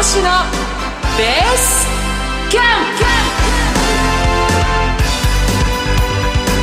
[0.00, 0.30] 投資の
[1.18, 1.86] ベース
[2.48, 2.64] キャン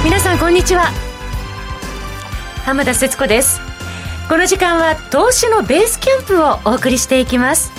[0.01, 0.85] プ皆さんこんにちは。
[2.65, 3.61] 浜田節子です。
[4.27, 7.71] この時間は投資のベースキャンプをお送りしていきます。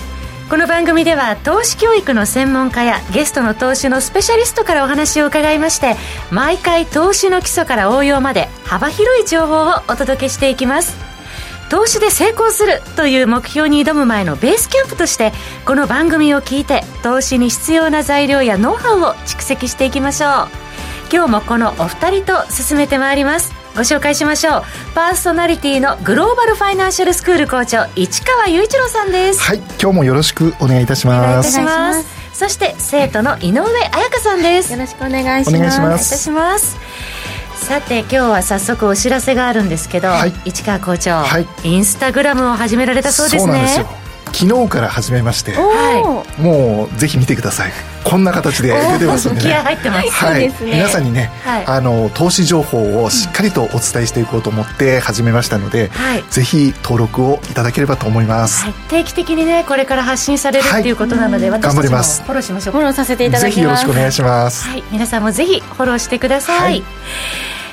[0.49, 5.97] この番組では投資教育の専門家やゲストの投資のスペシャリストからお話を伺いまして
[6.31, 11.08] 毎回投資の基礎から応用まで幅広い情報をお届けしていきます。
[11.69, 15.31] 投資で成功するという目標に挑む前のベースキャンプとして
[15.65, 20.31] この番組を聞いて投資に必要な材料やノウハウを蓄積していきましょう。
[21.11, 23.53] 今日もこのお二人と進めてまいります。
[23.75, 24.63] ご紹介しましょう。
[24.95, 29.41] パーソナリティのグローバルファイナンシャルスクール校長市川雄一郎さんです。
[29.41, 31.17] はい今日もよろしくお願いいたします。
[31.17, 32.19] お願いいたします。
[32.33, 34.73] そして生徒の井上彩香さんです。
[34.73, 35.55] よろしくお願いします。
[35.55, 36.77] お願いしますいたします
[37.69, 43.51] さて今日は早速お知らせがあるんですけど、はい、市川校長、はい、インスタグラムを始められたそうですね。
[43.51, 43.87] そうなんですよ。
[44.33, 47.71] 昨日から始めまして、はい、もうぜひ見てください。
[48.03, 49.53] こんな形で出てますんでね。
[49.53, 62.23] 入ってます、はい、ね、皆さんにね、はい、あの投資情報をしっかりとお伝えしていこうと思って始めましたので、はい、ぜひ登録をいただければと思います、はい、定期的にねこれから発信されるっていうことなので、頑張ります。
[62.23, 62.73] フォローしましょう。
[62.73, 63.55] フォローさせていただきます。
[63.55, 66.81] ぜひよろしくお願いします、はい、皆さんもぜひフォローしてください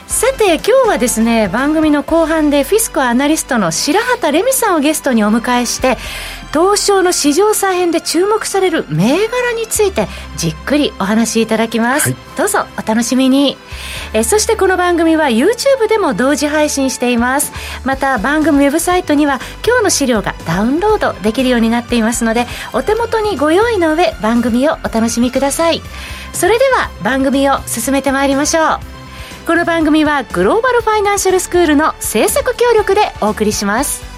[0.06, 5.96] さて今日はですね番組の後半でフィスコアナリストの白畑レミさんをゲストにお迎えして
[6.52, 13.58] 東証の市場再編で注目される銘柄についてじっくりお話しいただきます、はい、どうぞお楽しみに。
[14.14, 17.52] えそしてこの番組は YouTube でも同時配信しています。
[17.84, 25.82] また番組ウェブサイトには今日の資料がダウンロードできるようになっていますのでお手元にご用意の上番組をお楽しみください。
[26.32, 28.95] それでは番組を進めてまいりましょう
[29.46, 34.16] この番組はグローバルファイナンシャルスクールの制作協力でお送りします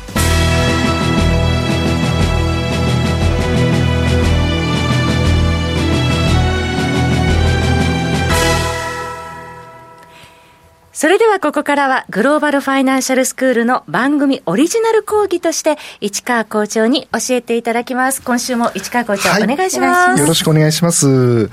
[10.94, 18.20] それではここからはグローバルファイナンシャルスクールの番組オリジナル講義として市川校長に教えていただきます。
[18.20, 20.20] 今週も市川校長、はい、お願いします。
[20.20, 21.50] よろしくお願いします。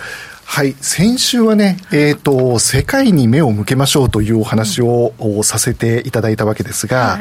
[0.48, 0.74] はい。
[0.80, 7.20] 先週はね、えっ、ー、と、世界に目を向けましょうというお話を、うん、させていただいたわけですが、はい、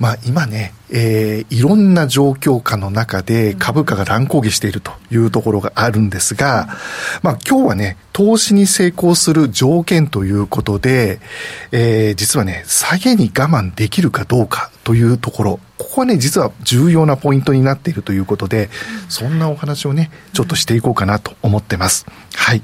[0.00, 6.68] まあ今ね、えー、いろんな状況下の中で株価が乱高下しているというところがあるんですが、
[7.22, 11.20] まあ今日はね、投資に成功する条件ということで、
[11.70, 18.70] えー、実はね、下げに我慢できるかどうかというところ、ここはね、実は重要なポイントになっているということで、
[19.08, 22.06] そんなお話をね、ちょっとしていこうかなと思ってます。
[22.34, 22.62] はい。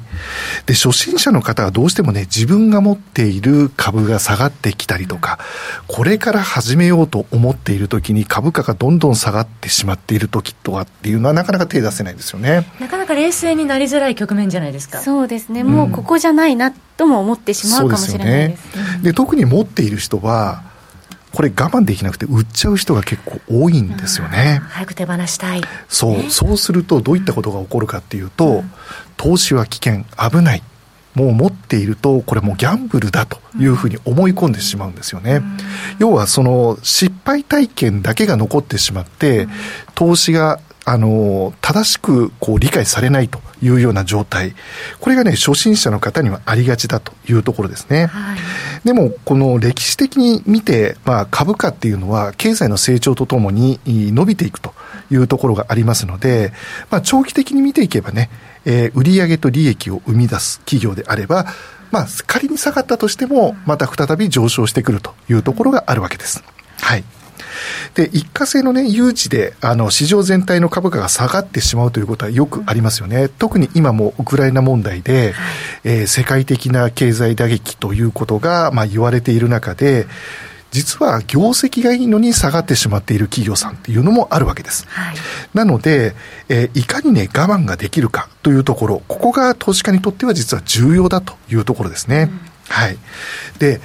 [0.64, 5.38] で、初心者の方はどうしてもね、自分が持っている株が下がってきたりとか、
[5.88, 12.66] これから始めようと思っている時に株価がどんどん下がってしまっている時とかっていうのはなかなか手出せないですよね。
[12.80, 15.00] なかなか冷静になりづらい局面じゃないですか。
[15.00, 15.64] そうですね。
[15.64, 18.62] もうここじゃないなとも思ってしまうかもしれないです。
[18.96, 20.71] うん、で、ね、特に持っている人は、
[21.32, 24.60] これ我慢できなくて売っちゃう人が結構多いんですよね。
[24.68, 25.62] 早く手放したい。
[25.88, 28.72] そう、そうするとどういったことが起こるかっていうと、うん、
[29.16, 30.62] 投資は危険、危ない。
[31.14, 35.36] もう持っていると、これもうギャンブルだというふうに思い込んでしまうんですよね。
[35.36, 35.58] うん、
[35.98, 39.46] 要はその失敗体験だけが残ってしまって、
[39.94, 44.54] 投資があの、正しくこう理解されないというような状態。
[45.00, 48.06] これがね、初心者の方にはありがちだというところですね。
[48.06, 48.38] はい、
[48.84, 54.74] でも、この歴史的に見て、まあ、株価っていうのは経済の成長とともに伸びていくと
[55.10, 56.52] いうところがありますので、
[56.90, 58.28] まあ、長期的に見ていけばね、
[58.64, 61.46] えー、売上と利益を生み出す企業であれば、
[61.92, 66.42] まあ、仮に下がったとしても、また再び上昇してくるというところがあるわけです。
[66.80, 67.04] はい。
[67.94, 73.28] で、一過性のね、誘致で、あの、市場全体の株価が下がってしまうということはよくありますよね。
[73.28, 75.34] 特に今もウクライナ問題で、
[75.84, 80.06] えー、世界的な経済打撃ということが、まあ、言われている中で、
[80.72, 84.86] 実は業績がいいのに下がってしまっている企業さんっていうのもあるわけです。
[84.88, 85.16] はい、
[85.52, 86.14] なので、
[86.48, 92.30] えー、いかにね、我慢ができるかというところ、ここが投資家にとっては実は重要だというところですね。
[92.30, 92.96] うん、はい。
[93.58, 93.82] で、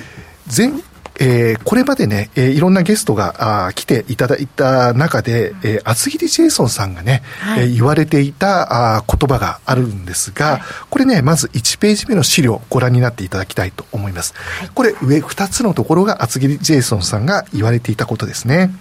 [0.56, 0.72] 前
[1.19, 14.34] えー、これまでね、えー、いろんなゲストがあ来ていただいた中で、えー、厚切りジェイソンさんがね、はい、えー、言われていたあ言葉があるんですが、はい、これね、まず1ページ目の資料ご覧になっていただきたいと思います。
[14.36, 18.72] はい、これ上2つのところが厚切りジェイソンさんが言われていたことですね。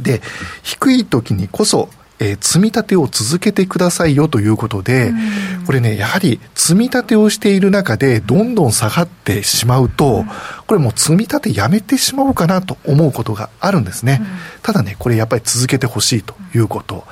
[0.00, 0.20] で、
[0.62, 1.88] 低い時にこそ
[2.20, 5.12] えー、積み立てを続けてくださいよということで、
[5.66, 10.24] これね、やはり積み立てをしている中でどんどん下がってしまうと、
[10.66, 14.20] これもう積み立てやめてしまおうかなと思うことがあるんですね。
[14.62, 17.04] ただね、これやっぱり続けてほしいということ。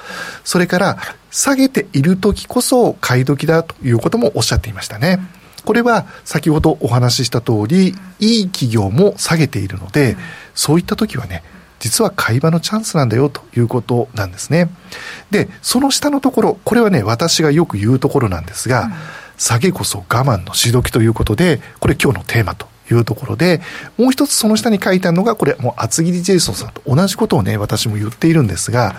[0.44, 0.99] それから、
[1.31, 5.20] 下げている時こそ買い時だということもおっしゃっていましたね。
[5.67, 10.17] これは先ほどお話しした通り、いい企業も下げているので、
[10.55, 11.43] そういった時はね、
[11.78, 14.70] 実は買い場のチャンスなんだよということなんですね。
[15.31, 18.93] で、その下のところ、これはね、私がよく言うところなんですが、うん、
[19.37, 23.61] 下げこそ我慢のしどきということで、これ今日のテーマというところで、
[23.99, 28.96] もう一つその下に書いてあるのが、これもう厚切りジェイソンさんと同じことをね、私も言っているんですが、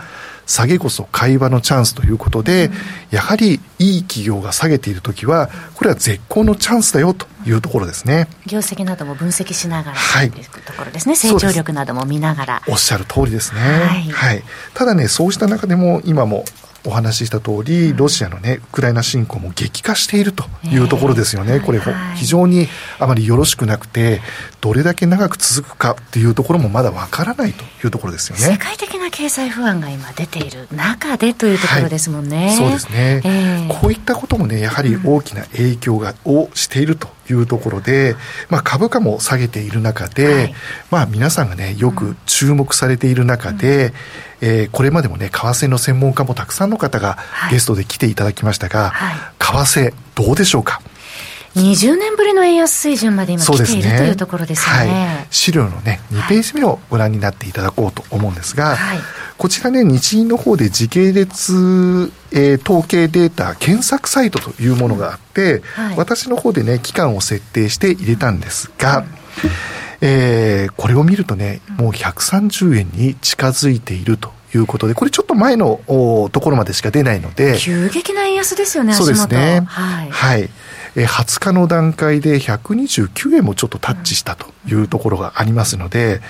[0.47, 2.71] 下げこそ会話のチャンスということで、
[3.11, 8.27] やはりいい企業が下げているときは、これは絶好のチャンスだよというところですね。
[8.47, 11.15] 業績なども分析しながらというところですね。
[11.15, 12.61] 成長力なども見ながら。
[12.67, 13.61] おっしゃる通りですね。
[13.61, 14.43] はい、はい。
[14.73, 16.45] ただね、そうした中でも今も
[16.85, 21.55] お話しした通り、ロシアのね、ウクライナ侵攻も激化しているというところですよね。
[21.55, 21.81] えー、これ、
[22.15, 22.67] 非常に
[22.99, 24.21] あまりよろしくなくて、
[24.61, 28.41] どれだけ長く続くかっていうところもまだわからないというところですよね。
[28.41, 32.47] 世界的な経済不安が今出ている中でというところですもんね。
[32.47, 38.15] はい、そうですね、えー、こういったこともね、やはり大きな影響が、をしているというところで、
[38.49, 40.55] まあ、株価も下げている中で、はい、
[40.91, 43.93] まあ、皆さんがね、よく注目されている中で、うん
[44.41, 47.17] えー、これまでもね、為替の専門家もたくさんの方が
[47.49, 50.81] ゲストで来ていただきましたが、はい、為替どうでしょうか
[51.55, 58.99] ？20年ぶりの円安水準まで今来ている、ね、というところですよね、はい、資料のね2ページ目をご覧になっていただこうと思うんですが、はい、
[59.37, 69.03] こちらね日銀の方で時系列、えー、統計データ検索サイトというものがあって、はい、私の方でね期間を設定して入れたんですが、
[70.01, 75.79] えー、これを見るとね、もう130円に近づいているということで、これちょっと前の
[76.31, 77.57] ところまでしか出ないので。
[77.59, 79.63] 急激な円安ですよね、そうですね。
[79.65, 80.09] はい。
[80.09, 80.49] はい。
[80.95, 86.21] え20日の段階で129円もちょっとタッチしたというところがありますので、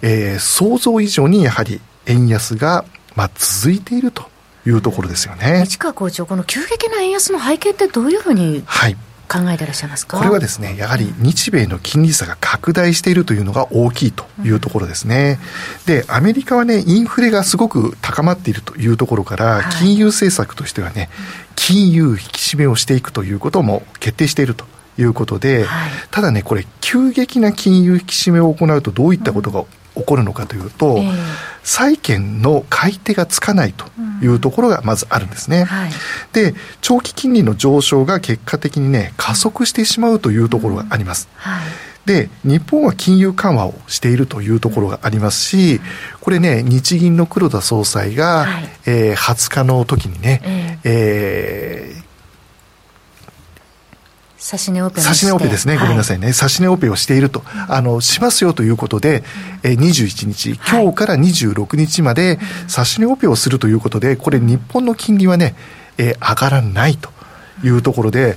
[0.00, 2.86] えー、想像以上にやはり円安が、
[3.16, 4.24] まあ、続いていると
[4.66, 5.62] いうところですよね。
[5.66, 8.96] 市川校長、この急激な円安の背景ってどういうふうに、はい、
[9.28, 10.18] 考えてらっしゃいますか？
[10.18, 15.38] これはですねやはり日米の金利差が拡大しているというのが大きいというところですね、
[15.88, 21.08] うん、でアメリカはねインフレがすごく高まっているというところから、はい、金融政策としてはね
[21.56, 24.66] 金融引き締めをしていくということも決定していると
[24.98, 29.64] いうことで、はい、ただねこれ急激な金融引き締めを行うとどういったことが
[29.94, 31.12] 起こるのかというと、えー、
[31.62, 33.86] 債券の買い手がつかないと
[34.22, 35.64] いうところがまずあるんですね、うん。
[35.66, 35.90] はい、
[36.32, 41.40] で長期金利の上昇が結果的にね加速してしまうというところがあります、うん。
[41.40, 41.62] はい。
[42.06, 45.80] で日本は金融緩和をしているというところがありますし、
[46.20, 52.03] これね、日銀の黒田総裁が、はい、えー、20日の時にね、えー、えー
[54.46, 59.24] 指し値オペ値オペですね、ごめんなさいね、指し値オペをしていると、あのしますよということで、
[59.62, 62.38] えー、21日、今日から26日まで
[62.68, 65.54] 指し値オペをするということで、これ、日本の金利はね、
[65.96, 67.08] えー、上がらないと
[67.64, 68.36] いうところで、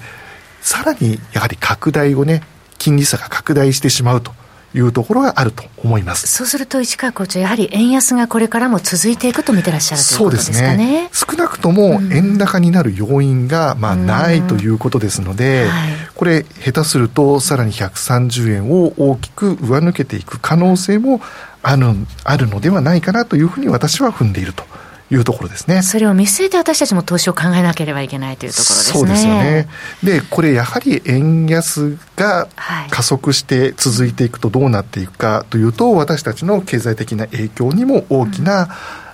[0.61, 2.41] さらにやはり拡大をね、
[2.77, 4.31] 金利差が拡大してしまうと。
[4.77, 6.27] いうところがあると思います。
[6.27, 10.67] そうすると、市川校長、やはり円安がこれからも続いていくと見てらっしゃるということですかね。
[10.67, 11.09] そうですね。
[11.13, 21.21] 少なくとも円高になる要因が、まあ、ないということですので、はい、これ、下手すると、さらに130円を大きく上抜けていく可能性も
[21.63, 21.87] ある
[22.23, 24.63] あるのではないかなというふうに私は踏んでいると。
[25.09, 25.81] いうところですね。
[25.81, 28.99] それを見据えて私たちも投資を考えなければいけないというところですね。
[28.99, 29.67] そうですよね。
[30.03, 32.47] で、これやはり円安が
[32.89, 38.69] 加速して続いていくとどうなっていくかというと、私たちの経済的な影響にも大きな、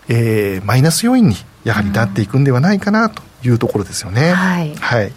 [0.09, 4.31] うん、えー、マイナス要因にやはりなっていくんではないかなというところですよね。
[4.31, 5.11] はい、はい。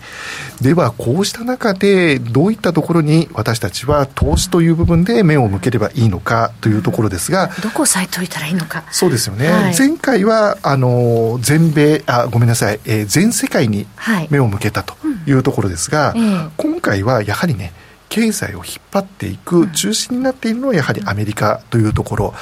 [0.61, 8.85] では、こうした中で、どういったところに私たちは投資という部分で目を向ければいいのかというところですが、どこを押さえておいたらいいのか。
[8.91, 9.49] そうですよね。
[9.51, 13.87] はい、前回は、あの、全米、あ、ごめんなさい、えー、全世界に
[14.31, 14.95] 目を向けたと
[15.27, 17.73] いうところですが、はいうん、今回はやはりね、
[18.09, 22.35] 経済を引っ張っていく中心になっているのはやはりアメリカというところ。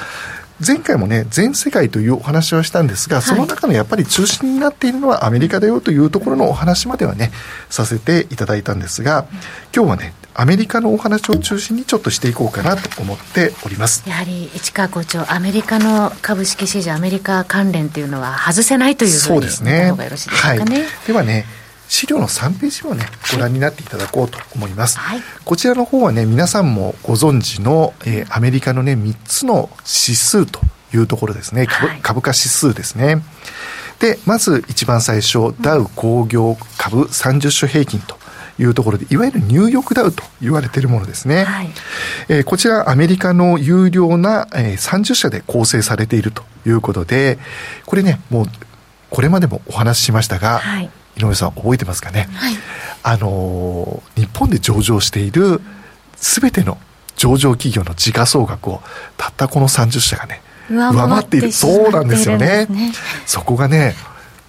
[0.65, 7.31] 前回もね、全世界というお話はしたんですが、その中のやっぱり中心になっているのはアメリカだよというところのお話まではね、
[7.69, 9.25] させていただいたんですが、
[9.75, 14.03] 今日はね、アメリカのお話を中心にちょっとしていこうかなと思っております。
[14.07, 20.59] やはり市川校長、アメリカの株式市場、アメリカ関連というのは外せないというふうに言った方がよろしいですかね。
[20.59, 21.45] はい、ではね
[21.87, 24.97] 資料の3ページをね、ご覧になっていただこうと思います。
[24.99, 30.59] はい、こちらの方はね、皆さんもご存知の、えー、アメリカのね、3つの指数と
[30.93, 31.67] いうところですね。
[31.67, 33.21] 株はい、株価指数ですね。
[33.99, 38.17] で、まず一番最初、ダウ工業株30種平均と
[38.59, 41.43] いうところで、いわゆるニューヨークダウと言われているものですね。
[41.43, 41.69] はい、
[42.29, 47.37] えー、こちら、アメリカの有料な、えー、30社で構成されているということで、
[47.85, 48.45] これね、もう、
[49.09, 52.53] これまでもお話ししましたが、はい、井上さん覚えてますかね、はい、
[53.03, 55.61] あのー、日本で上場している
[56.15, 56.77] すべての
[57.15, 58.81] 上場企業の時価総額を
[59.17, 61.51] たったこの30社がね上回っている。
[61.51, 62.91] そうなんですよね、ね、
[63.25, 63.93] そこがね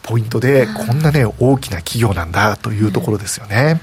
[0.02, 3.80] ポイントでこんなね大きな企業なんだというところですよね、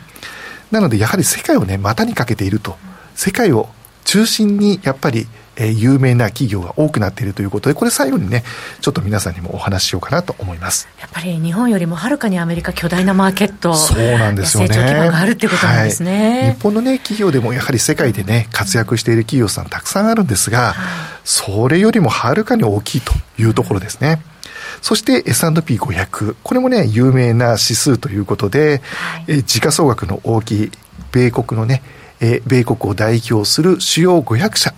[0.72, 2.78] なのでやはり世界をね股にかけていると。
[3.16, 3.70] 世界を
[4.06, 8.44] 中心にやっぱりえー、有名な企業が多くなっているということで、これ最後にね、
[8.82, 10.88] ちょっと皆さんにもお話ししようかなと思います。
[11.00, 14.70] やっぱり日本よりもはるかにアメリカ巨大なマーケット、そうなんですよね。
[14.70, 20.76] 成長基盤があるってことなんですね、はい、日本のね、企業でもやはり世界でね、活躍している企業さんたくさんあるんですが、
[21.24, 24.22] それよりもはるかに大きいというところですね。
[24.82, 26.36] そして S&P500。
[26.44, 30.72] これもね、有名な指数ということで、はい、え時価総額の大きい
[31.12, 31.82] 米国のね、
[32.24, 34.74] え米国を代表する主要500社。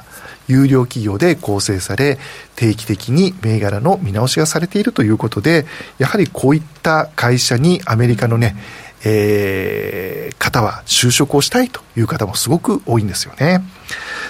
[0.47, 2.19] 有料企業で構成され、
[2.55, 5.65] 定期的に銘柄の見直しがされているということで、
[5.97, 8.55] やはりこういった会社にアメリカのね、
[9.03, 13.61] えー、方は就職をしたいという方もすごく多いんですよね。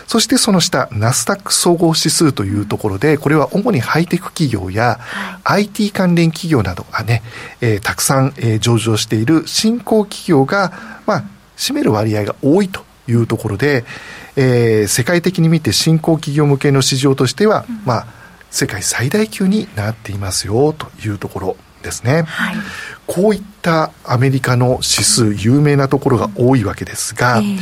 [0.07, 5.00] そしてその下、ナスダック総合指数というところで、これは主にハイテク企業や
[5.43, 7.24] IT 関連企業などがね、
[7.62, 11.24] えー、たくさん、えー、上場している新興企業が、まあ、
[11.57, 13.86] 占める割合が多いというところで、
[14.36, 18.08] えー、世界的に見て新興企業向けの市場としては、うん、まあ、
[18.52, 22.24] 世界最大級になっていますよというところですね。
[22.24, 22.56] はい、
[23.06, 27.60] こういったアメリカの指数、有名なところが多いわけですが、えー、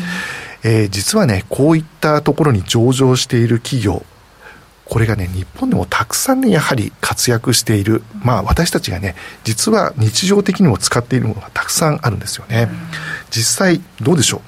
[0.64, 4.06] えー、実はね、こういったところに上場している企業、
[4.86, 8.04] これがね、日本でもたくさんね、やはり活躍している。
[8.22, 12.70] まあ私たちがね、実は日常的にも使っているものがたくさんあるんですよね。
[13.32, 14.42] 実際、どうでしょう？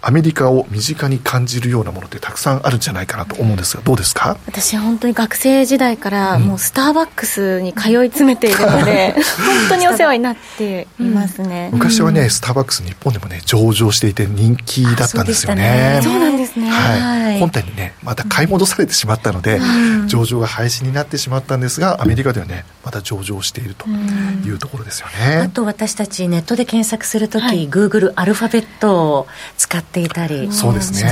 [0.00, 4.36] アメリカを身近に感じるようなものってたくさんあるんじゃないかなと思うんですがどうですか？
[4.46, 16.00] 私本当に学生時代からもうスターバックスに通い詰めているので、うん、本当にお世話になっていますね、うん、昔はねスターバックス日本でもね上場していて人気だったんですよね。
[16.02, 31.08] そうなんですね、はい、本体にねまた買い戻されてしまったので、うん、上場が廃止になってしまったんですがアメリカではねまた上場しているというところですよね、あと私たちネットで検索するとき、はい、グーグルアルファベットを使っていたりそうですね、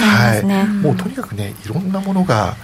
[0.00, 2.56] はい、もうとにかくねいろんなものが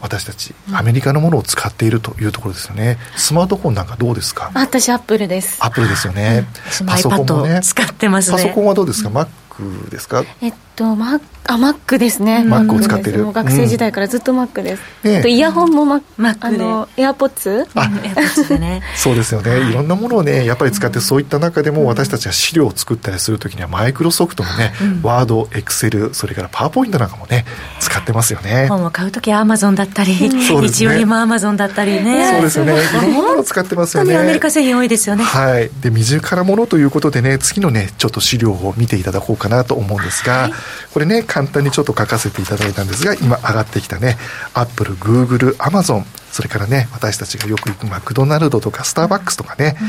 [0.00, 2.98] 私たちアメリカのものを使っているというところですよね。
[3.16, 4.52] スマートフォンなんかどうですか？
[4.54, 6.46] 私アップルですアップルですよね、
[6.86, 7.60] パソコンもね。
[7.64, 8.36] 使ってますね。
[8.36, 10.22] パソコンはどうですか、Mac ですか？
[10.40, 11.18] えっとマ
[11.50, 12.44] あマックですね。
[12.44, 13.32] マックを使ってる。
[13.32, 14.82] 学生時代からずっとマックです、
[15.24, 17.90] うイヤホンもマックあのエアポッツあ。
[18.04, 18.82] エアポッツでね。
[18.94, 19.70] そうですよね。
[19.70, 19.72] い。
[19.72, 27.46] ろんなものをねやっぱり使ってそういった中でも私たちは資料を作ったりするときにはマイクロソフトのね、ワードエクセルそれからパワーポイントなんかもね
[27.80, 28.66] 使ってますよね。
[28.68, 32.30] 本を買うときはアマゾンだったり、うん、一よりもアマゾンだったりね。
[32.34, 32.74] そうですよね。
[32.74, 34.18] いろんなものを使ってますよね。
[34.18, 35.24] アメリカ製品多いですよね。
[35.24, 35.70] はい。
[35.80, 40.52] で身近なものということでね次のねちょっと資料を見ていただこうかなと思うんですが、はい、
[40.92, 44.16] これね簡単にちょっと書かせていただいたんですが今上がってきたね
[44.54, 49.88] アップルグーグルアマゾンそれからね私たちがよく行くマクドナルドとかスターバックスとかね、うん、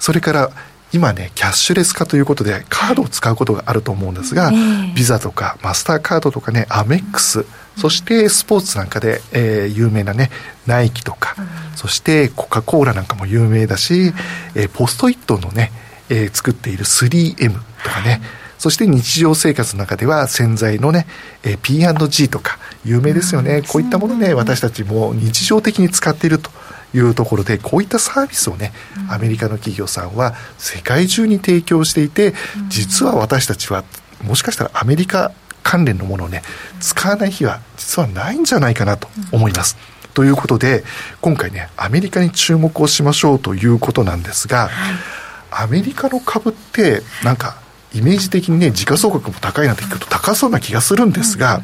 [0.00, 0.50] それから
[0.92, 4.50] 今ねキャッシュレス化ということでカードを使うことがあると思うんですが、
[4.96, 10.32] ビザとかマスターカードとかねアメックスそしてスポーツなんかで、えー、有名なね
[10.66, 14.12] ナイキとか、うん、そしてコカ・コーラなんかも有名だし、
[14.56, 15.70] えー、ポストイットのね、
[16.08, 17.54] えー、作っている 3M
[17.84, 18.20] とかね、
[18.60, 21.06] そして日常生活の中では洗剤のね、
[21.42, 26.50] えー、P&G とか有名ですよね、こういったものね私たちも日常的に使っていると
[26.94, 28.72] いうところでこういったサービスをね、
[29.08, 32.34] アメリカの企業さんは世界中に提供していて
[32.68, 33.82] 実は私たちは
[34.22, 36.42] もしかしたらアメリカ関連のものをね
[36.80, 39.78] 使わない日は実はないんじゃないかなと思います。
[40.12, 40.84] ということで
[41.22, 47.56] 今回ねアメリカに注目をしましょうということなんですが、はい、アメリカの株ってなんか
[47.92, 51.62] イメージ的にね、時価総額も高いなって聞くと高そうな気がするんですが、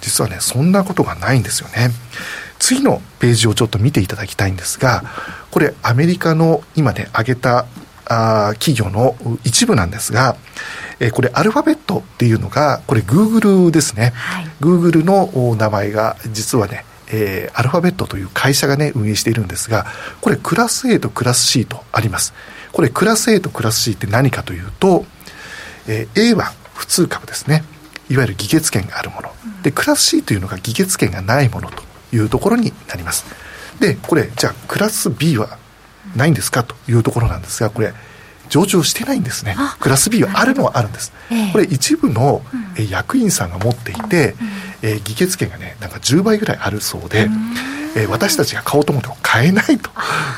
[0.00, 1.90] 実はね、そんなことがないんですよね。
[2.58, 5.04] 次のページをちょっと見ていただきたいんですが、
[5.50, 7.66] これアメリカの今ね、挙げた
[8.08, 10.36] あ企業の一部なんですが、
[11.00, 14.12] えー、これアルファベットっていうのが、これグーグルですね。
[14.14, 19.86] はい、グーグルの名前が実はね、えー、アルファベットという会社がね、運営しているんですが、
[20.20, 22.32] これクラス A とクラス C とあります。
[22.72, 25.04] これクラス A とクラス C って何かというと、
[25.88, 27.64] えー、A は普通株ですね。
[28.08, 31.82] いわゆる議決権があるもの、でクラス C というのが議決権がないものと
[32.14, 33.24] いうところになります。
[33.80, 35.58] でこれじゃあクラス B は
[36.14, 37.92] ないんですかというところなんですがこれ
[38.48, 39.56] 上場してないんですね。
[39.80, 42.42] クラス B はあるのはあるんです、えこれ一部の、
[42.76, 44.36] え役員さんが持っていて、
[44.82, 47.28] えー、議決権がねなんか10倍ぐらいあるそうで、
[47.96, 49.90] えー、私たちが買おうと思っても買えないと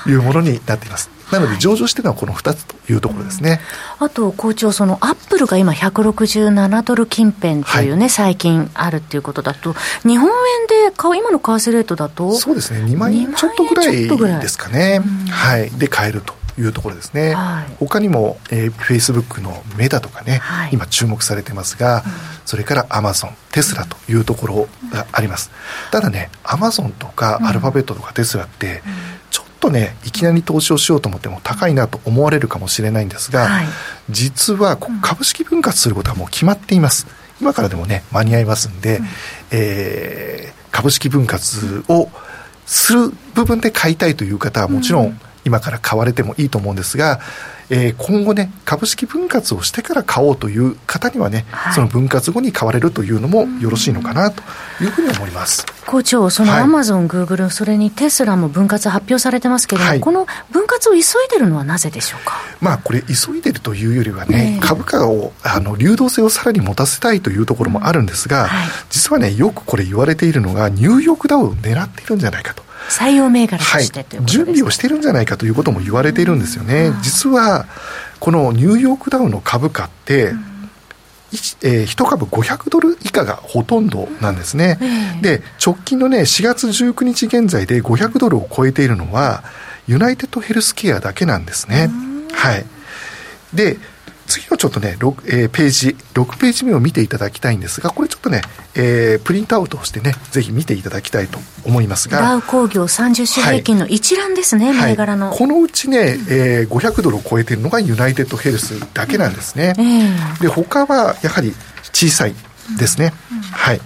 [0.06, 3.60] いうものになっていますなので上場しているのはこの2つというところですね、
[4.00, 12.80] うん、あと校長そのアップルが今167ドル近辺というね、はい、最近あるっていうことだと日本円で買う今の為替レートだとそうですね。
[12.80, 15.70] 2万円ちょっとぐらいですかね、はい。
[15.70, 22.02] で買えるというところですね、はい、他にも、えー、フェイスブックのメタとかね、はい、今注目されてますが、うん、
[22.44, 25.50] それからアマゾンテスラというところがあります、
[25.86, 29.17] うん、ただねアマゾンとかアルファベットとかテスラって、ちょっ
[29.60, 33.66] とねいきなり投資をしようと思っても高いなと思われるかもしれないんですが、はい、
[34.10, 37.06] 実は株式分割することはもう決まっています。
[37.40, 39.06] 今からでもね間に合いますんで、うん、
[39.52, 42.08] えー、株式分割を
[42.66, 47.20] する部分で買いたいという方はもちろん今から買われてもいいと思うんですが、
[47.70, 54.42] えー、今後ね株式分割をしてから買おうという方にはね、はい、その分割後に買われるというのもよろしいのかなと
[54.82, 55.66] いうふうに思います。
[55.86, 62.34] 校長そのアマゾン、グーグルそれにテスラも分割発表されてますけれども、はい、この分割を急いでるのはなぜでしょうか？
[62.60, 76.92] まあこれ急いでるというよりはね、株価をあの流動性をさらに持たせたいというところもあるんですが、はい、実はねよくこれ言われているのがニューヨークダウを狙っているんじゃないかと採用銘柄としてということです、ね、準備をしているんじゃないかということも言われているんですよね。
[77.02, 77.66] 実は
[78.20, 80.48] このニューヨークダウの株価って、うん
[81.62, 84.78] えー、1株500ドル以下がほとんどなんですね、
[85.14, 89.44] うん、で直近のね4月19日現在で500ドルを超えているのは
[89.86, 91.90] ユナイテッドヘルスケアだけなんですね、
[92.32, 92.64] はい。
[93.54, 93.78] で
[94.28, 98.42] 次のちょっとね、えー、ページ、6ページ目を見ていただきたいんですが、これちょっとね、
[98.74, 102.20] えー、プリントアウトをしてね、ぜひ見ていただきたいと思いますが。
[102.20, 105.30] ダウ工業30種平均の一覧ですね、銘、柄の。
[105.30, 109.72] このうちね、えー、500ドルを超えているのがユナイテッドヘルスだけなんですね。
[109.78, 111.54] うんえー、で、他はやはり
[111.92, 112.34] 小さい
[112.78, 113.14] ですね。
[113.32, 113.80] うん、はい。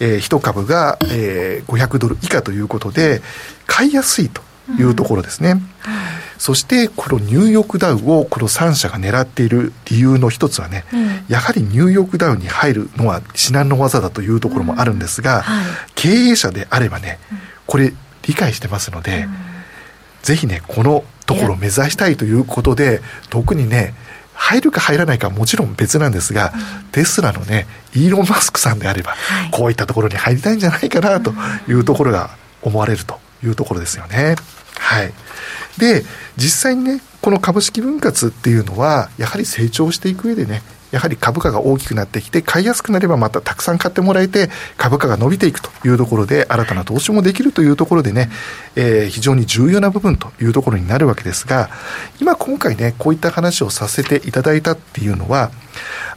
[0.00, 3.22] えー、1株が、えー、500ドル以下ということで、
[3.66, 4.42] 買いやすいと
[4.78, 5.50] いうところですね。
[5.50, 6.04] うん
[6.44, 17.18] そしてこのニューヨークダウをこの3社が狙っている理由の一つはね、うん、やはりニューヨークダウに入るのは至難の技だというところもあるんですが、うんはい、経営者であればね、
[17.66, 17.94] これ
[18.26, 19.30] 理解してますので、うん、
[20.22, 23.00] ぜひね、このところを目指したいということで、
[23.30, 23.94] 特にね、
[24.34, 31.32] 入るか入らないかはもちろん別なんですが、うん、テスラのね、イーロン・マスクさんであれば、はい、こういったところに入りたいんじゃないかなと
[31.68, 34.36] いうところが思われるというところですよね。
[34.78, 35.12] はい。
[35.78, 36.04] で、
[36.36, 40.62] 実際にね、この株式分割っていうのは、やはり成長していく上でね、
[40.94, 48.30] やはり株価が大きくなってきて、買いやすくなればまたたくさん買ってもらえて、株価が伸びていくというところで、新たな投資もできるというところでね、
[48.76, 51.68] えー、非常に重要な部分というところになるわけですが、
[52.20, 55.50] 今今回ね、こういった話をさせていただいたっていうのは、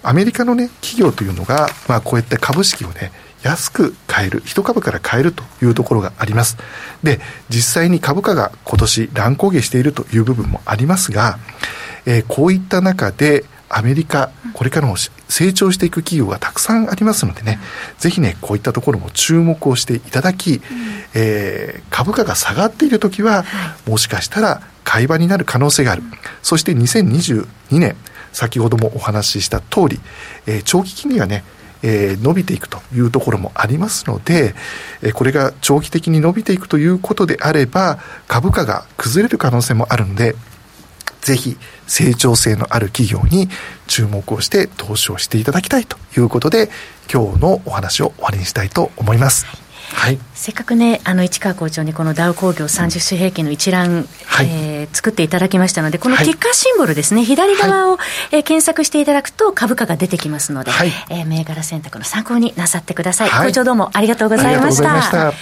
[0.03, 3.11] アメリカのね、企業というのが、まあこうやって株式をね、
[3.47, 6.57] 安く買える、一株から買えるというところがあります。
[7.01, 11.39] で、実際に株価が今年乱高下しているという部分もありますが、
[12.05, 14.95] えー、こういった中で、アメリカ、これからも
[15.27, 17.59] 成長していく企業がたくさんありますのでね、
[17.99, 20.61] ぜひね、こういったところも注目をしていただき、
[21.13, 23.45] えー、株価が下がっているときは、
[23.85, 26.03] もしかしたら買い場になる可能性がある。
[26.41, 27.95] そして2022年、
[28.31, 29.99] 先ほどもお話しした通り、
[30.45, 31.43] えー、長期金利がね、
[31.83, 34.55] えー、伸びていくというところもありますので、
[35.01, 40.35] えー、これが長期的に伸びていくということであれば、株価が崩れる可能性もあるので、
[41.21, 43.49] ぜひ成長性のある企業に
[43.87, 46.69] 注目をして投資をしていただきたいということで、
[47.11, 49.66] 今日のお話を終わりにしたいと思います。
[49.93, 57.97] はい、せっかくね、あの市川校長にこのダウ工業30種平均の一覧、はい、えー、作っていただきましたので、このキッカーシンボルですね、はい、左側を、
[58.31, 63.29] えー、検索していただくと株価が出てきますので、はい、えー、銘柄選択の参考になさってください。
[63.47, 65.01] 校長どうもありがとうございました。
[65.01, 65.33] した。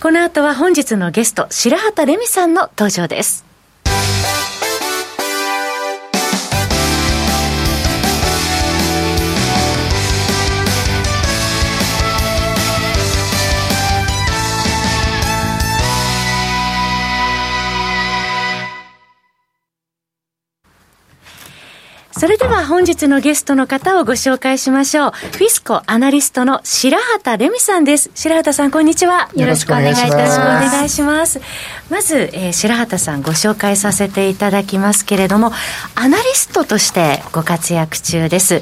[0.00, 3.49] この後は本日のゲスト、白畑レミさんの登場です。
[22.20, 25.10] それでは本日のゲストの方をご紹介しましょう。
[25.12, 28.10] フィスコアナリストの白畑レミさんです。
[28.14, 29.30] 白畑さん、こんにちは。
[29.34, 30.38] よろしくお願いいたします。
[30.38, 31.40] お願いします。
[31.88, 35.50] まず、えー、白畑さんご紹介させていただきますけれども、
[35.94, 38.60] アナリストとしてご活躍中です。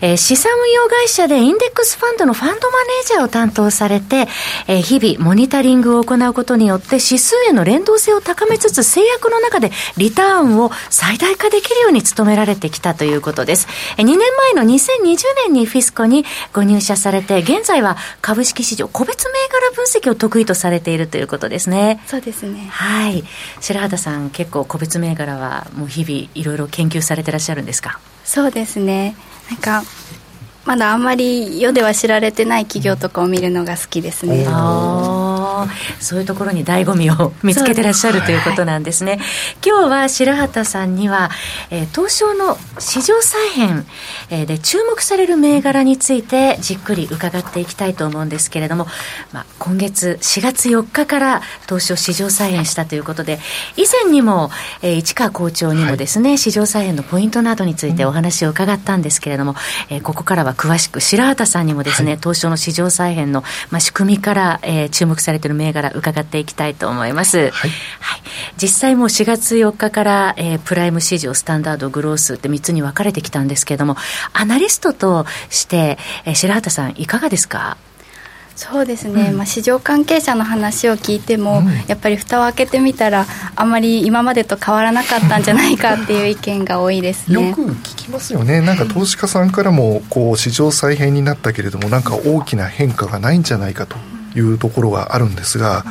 [0.00, 4.28] えー、資産運用会社でインデックスファンドのファンドマネージャーを担当されて、
[4.66, 13.66] えー、日々モニタリングを行うことによって指数への連動性を高めつつ制約の中でリターンを最大化できるように努められてきたということです。
[13.96, 14.18] えー、2年
[14.54, 22.00] 前の2020年にフィスコにご入社されて、現在は株式市場個別銘柄分析を得意とされているということですね。
[22.06, 22.66] そうですね。
[22.70, 23.24] はい。
[23.60, 27.98] 白畑さん、結構個別銘柄はもう日々いろいろ研究されてらっしゃるんですか？
[28.24, 29.16] そうですね。
[29.50, 29.82] なんか
[30.64, 34.44] まだあんまり世では知られてない企業とかを見るのが好きですね。
[36.00, 39.18] そういうところに醍醐味を見つけてらっしゃるということなんですね。
[39.64, 41.30] 今日は白畑さんには、
[41.70, 43.86] えー、東証の市場再編、
[44.30, 48.86] えー、で注目される銘柄についてじっくり伺っていきたいと思うんですけれども、
[49.32, 53.38] まあ、今月4月4日から東証市場再編したということで、
[53.76, 54.50] 以前にも、
[54.82, 59.54] えー、市川校長にもですね、はい、市場再編のポイントなどについてお話を伺ったんですけれども、
[59.90, 67.38] えー、ここからは詳しく白畑さんにもですね、はい、東証の市場再編の、まあ、仕組みから、えー、注目されている銘柄伺っていきたいと思います。
[67.38, 67.50] はい。
[67.50, 67.70] はい、
[68.56, 73.96] 実際もう4月4日から、えー、プライム市場、スタンダード、グロースって3つに分かれてきたんですけれども、
[74.32, 77.76] アナリストとして、えー、白畑さんいかがですか？
[78.58, 87.50] そうですね、うん、まあ、市場関係者の話を聞いても、うん、やっぱり蓋を開けてみたらあまり今までと変わらなかったんじゃないかっていう意見が多いですね。
[87.50, 88.60] よく聞きますよね。
[88.60, 93.94] なんか投資家さんからもこう市場再編になったけれどもなんか大きな変化がないんじゃないかと
[94.38, 95.84] いうところがあるんですが、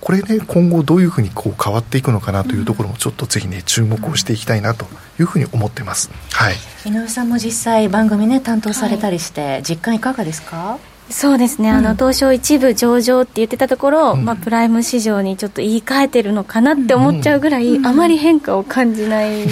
[0.00, 4.86] これね今後どういうふうにこう変わっていくのかなというところもちょっとぜひね注目をしていきたいなと
[5.18, 6.54] いうふうに思ってます、はい、
[6.86, 10.78] 井上さんも実際番組ね担当されたりして、実感いかがですか？
[11.10, 19.46] そうですね、あの東証一部上場って言ってたところ、うん、まあ、プライム市場にちょっと言い換えてるのかなって思っちゃうぐらい、うん、あまり変化を感じない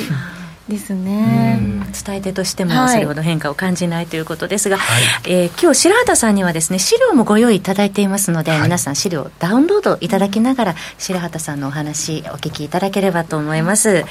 [0.73, 1.61] ですね、
[2.05, 14.05] 伝え手としてもそれほど変化を感じないということですが、はい、えー、今日白畑さんにはですね資料もご用意いただいていますので、はい、皆さん資料ダウンロードいただきながら白畑さんのお話お聞きいただければと思います、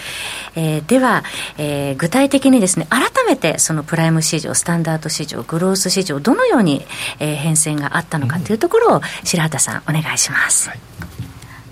[0.55, 1.23] えー、では、
[1.57, 6.85] えー、具体的にですね改めてそのプライム市場スタンダード市場グロース市場どのように、
[7.19, 10.90] えー、変遷があったのかというところを白畑さんお願いします、はい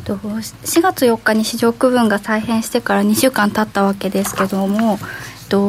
[0.10, 4.98] と4月4日に市場区分が再編してから2週間経ったわけですけども、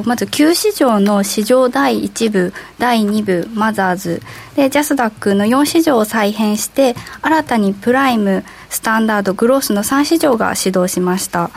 [0.05, 4.23] まず旧市場の市場第1部第2部マザーズ。
[4.57, 11.51] でジャスダックの4市場を再編して新たにプライムスタンダードグロースの3市場が始動しました。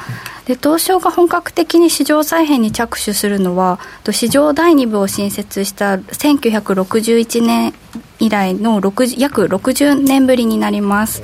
[0.45, 3.79] で東証が本格的に市場再編に着手するのは
[4.11, 7.73] 市場第2部を新設した1961年
[8.19, 8.75] 以来の
[9.17, 11.21] 約60年ぶりになります。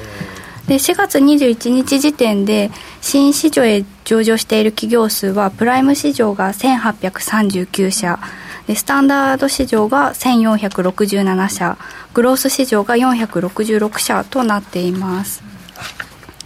[0.69, 2.69] で4月21日時点で
[3.01, 8.19] 新市場へ上場している企業数はプライム市場が1839社。
[8.67, 11.77] でスタンダード市場が1467社。
[12.13, 15.41] グロース市場が466社となっています、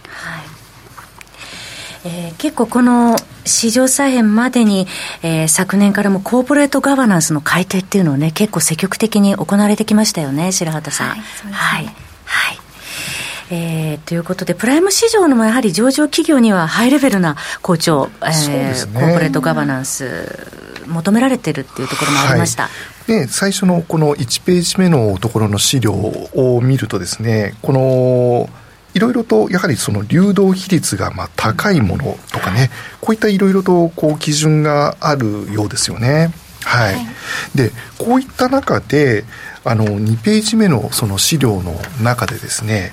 [0.08, 0.44] はい。
[2.06, 4.86] えー、結構この市場再編までに、
[5.22, 11.08] えー、昨年からもコーポレートガバナンスの改定っていうのをね結構積極的に行われてきましたよね白畑さん。
[11.10, 11.84] はい、ね、はい、
[12.24, 12.63] はい
[13.50, 22.64] えー、ということで、プライム市場のもやはり上場企業にはハイレベルな校長、えー、ね、コーポレートガバナンス、求められてるっていうところもありました。
[22.64, 22.68] は
[23.08, 28.48] い、で最初のこの1ページ目のところの資料を見るとですね、この
[28.94, 36.32] いろいろとやはりその流動比率がまあ高いものとかね、こういったいろいろとこう基準があるようですよね。
[36.64, 37.06] はい、はい、
[37.54, 39.24] でこういった中で
[39.64, 42.92] あの2ページ目のその資料の中でですね、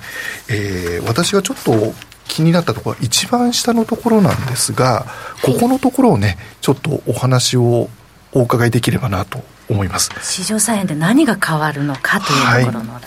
[0.50, 1.94] えー、私がちょっと
[2.28, 5.06] 気になったところは一番下のところなんですが、
[5.44, 7.90] ここのところをねちょっとお話を
[8.34, 10.12] お伺いできればなと思います。
[10.22, 13.04] 市場菜園で何が変わるのかというところの、はい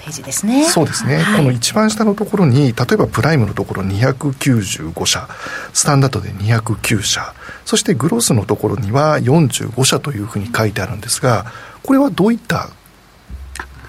[0.00, 0.64] ページですね。
[0.64, 5.28] そうですね、はい、この一番下のところに例えばプライムのところ295社
[5.74, 7.34] スタンダードで209社
[7.66, 12.70] そしてグロスのところには45社というふうに書いてあるんですがこれはどういった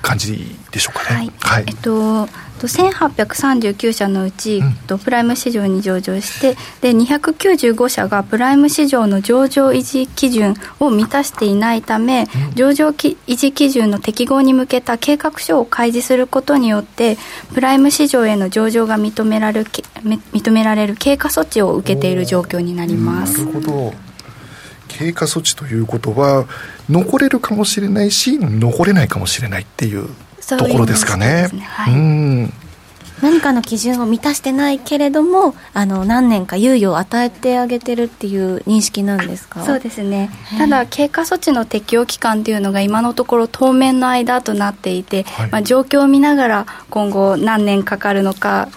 [0.01, 1.15] 感じでしょうかね。
[1.15, 1.31] はい。
[1.39, 2.27] はい、えっと、
[2.67, 17.17] 1839社のうち、うん、プライム市場に上場してで295社がプライム市場の上場維持基準を満たしていないため、うん、上場維持基準の適合に向けた計画書を開示することによって
[17.53, 23.45] プライム市場への上場が認められる認められる経過措置を受けている状況になります。
[23.45, 24.10] なるほど
[24.91, 26.45] 経過措置ということは
[26.89, 30.09] 残れるかもしれないし残れないかもしれないっていう
[30.47, 31.49] ところですかね。
[31.51, 31.63] ううね。
[31.65, 32.53] はい、うん。
[33.21, 39.63] 何かの基準を満たしてないけれどもあの何年か猶予を与えてあげてるっていう認識なんですか？
[39.63, 40.31] そうですね。
[40.57, 48.69] ただ経過措置の適用期間っていうのが今のところ当面の間となっていて、はい、まあ、状況を見ながら今後何年かかるのか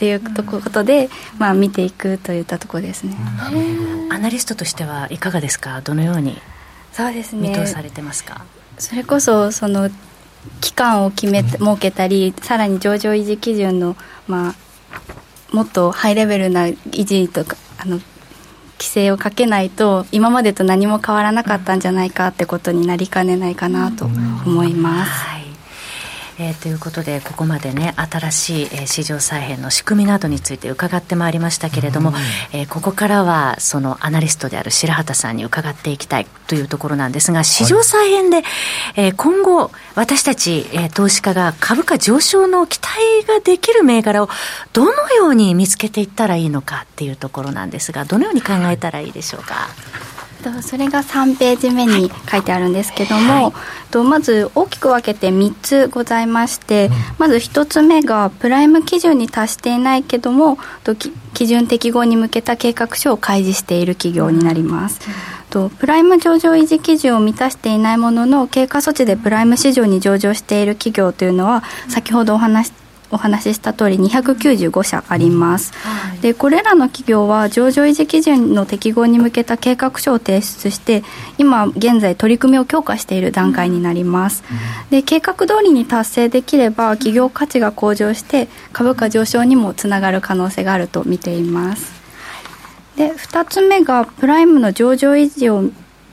[0.00, 3.14] っていうことで、まあ、見ていくといったところですね。
[4.10, 5.82] アナリストとしてはいかがですか？
[5.82, 6.38] どのように
[6.90, 7.50] そうですね。
[7.50, 8.46] 見通されてますか？
[8.78, 9.90] それこそその
[10.62, 13.94] 期間を決め設けたりさらに上場維持基準の、
[14.26, 14.54] ま
[15.52, 18.00] あ、もっとハイレベルな維持とかあの
[18.78, 25.10] 規制をかけないと今までと何も変わらなかったんじゃないかってことになりかねないかなと思います。
[25.10, 25.49] はい
[26.42, 32.14] えー、ということでここまでね新しい、えー、市場再編の仕組みなどについて伺ってまいりましたけれども、
[32.54, 38.44] えー、ここからはそのアナリストである白畑さんに伺っていきたいというところなんですが市場再編で、はい、
[38.96, 44.30] えー、今後私たち、えー、投資家が株価上昇の期待ができる銘柄を
[44.72, 49.68] どのように見つけていったらいいのかっていうところなんですがどのように考えたらいいでしょうか？
[50.40, 53.52] とそれが3ページ目に書いてあるんですけども、はい、
[53.90, 65.00] とまず大きく分けて3つございまして、うん、まず1つ目がプライム基準に達していないけどもと基準適合に向けた計画書を開示している企業になります。
[65.06, 65.40] うん。
[65.50, 72.72] とプライム上場維持基準を満たしていないものの経過措置でプライム市場に上場している企業というのは先ほどお話
[73.10, 81.02] お話しした通り295社あります、はい、でこれらの企業は上場維持基準の適合に向けた計画書を提出して
[81.38, 92.00] 今現在取り組みを強化している段階になります、うん、で計画通りに達成できれば企業価値が向上して株価上昇にもつながる可能性があると見ています。
[92.96, 95.70] で2つ目がプライムの上場維持を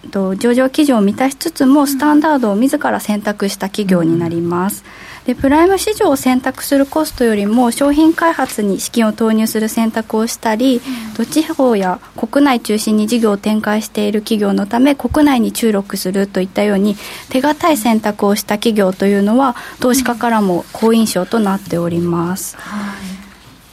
[0.09, 10.79] 上場基準を満たしつつもスタンダードを自ら選択した企業になります、うんでプライム市場を選択するコストよりも商品開発に資金を投入する選択をしたり、
[11.19, 16.95] うん、地方や国内中心に事業を展開している企業のため国内に注力するといったように
[17.27, 22.55] 手堅い選択をした企業というのは投資家からも好印象となっております。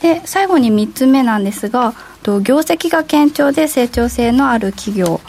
[0.02, 5.20] うん、で最後に3つ目なんですが業績が堅調で成長性のある企業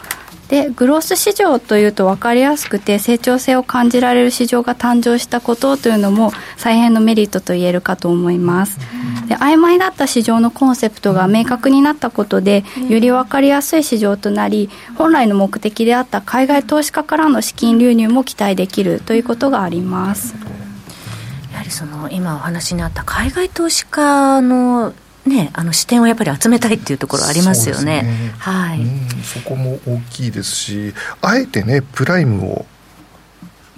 [0.48, 8.78] でグロース市場というと分かりやすくて成長性を感じられる市場が誕生したことというのも再編のメリットと言えるかと思います。
[9.28, 20.36] で曖昧だった市場のコンセプトが明確になったことでより分かりやすい市場となり本来の目的であった海外投資家からの資金流入も期待できるということがあります。
[21.52, 24.92] やはりその今お話にあった海外投資家の
[25.26, 28.02] ね、あの視点をやっぱり集めたいっていうところありますよね。
[28.02, 28.34] ね。
[28.38, 28.80] はい、
[29.24, 32.66] そこも大きいですし、あえてね、プライムを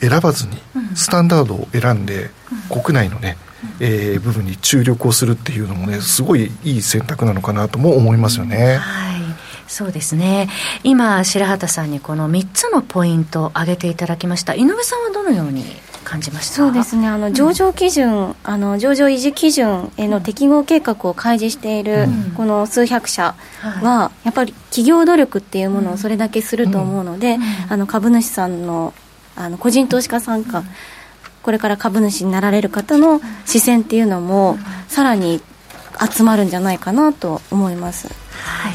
[0.00, 0.58] 選ばずに、
[0.94, 2.30] スタンダードを選んで、
[2.68, 3.38] 国内のね、
[3.80, 8.76] えー、部分に注力をするっていうのもね、すごいいい選択なのかなとも思いますよね。
[8.76, 9.18] はい。
[9.66, 10.48] そうですね。
[10.82, 14.54] 今白畑さんにこの3つのポイントを挙げていただきました。
[14.54, 15.64] 井上さんはどのように
[16.08, 16.56] 感じました。
[16.56, 17.06] そうですね。
[17.06, 23.34] あの上場基準、うん、あの上場維持基準への適合計画を開示している、この数百社
[23.82, 27.36] は、やっぱり企業努力っていうものをそれだけすると思うので、
[27.68, 28.94] あの株主さんの
[29.36, 30.64] あの個人投資家参加、
[31.42, 35.42] これから株主になられる方の視線っていうのも、さらに
[36.10, 38.08] 集まるんじゃないかなと思います。
[38.38, 38.74] はい、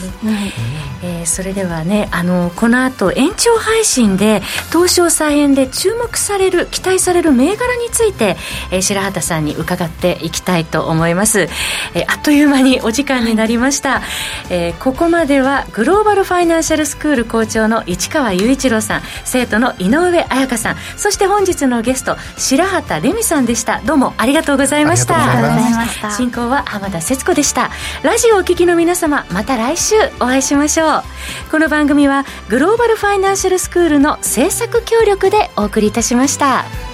[1.03, 8.35] えー、それではねあのこの後延長配信で東証再編で注目される期待される銘柄について、
[8.71, 14.03] えー、白畑さんに伺っていきたいと思います、えー、あっという間にお時間になりました、はい、
[14.49, 23.81] えー、ここまではグローバルファイナンシャルスクール校長の市川雄一郎さん生徒の井上彩香さんそして本日のゲスト白畑レミさんでした。
[23.81, 26.11] どうもありがとうございました。
[26.11, 27.69] 進行は浜田節子でした。
[28.03, 31.03] ラジオをお聞きの皆様また来週お会いしましょう
[31.51, 36.92] この番組はグローバルファイナンシャルスクールの制作協力でお送りいたしました。